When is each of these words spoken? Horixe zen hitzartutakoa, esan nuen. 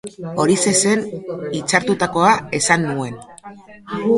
Horixe 0.43 0.71
zen 0.85 1.03
hitzartutakoa, 1.57 2.33
esan 2.61 2.89
nuen. 2.95 3.21